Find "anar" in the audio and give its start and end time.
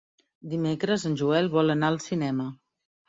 1.75-1.93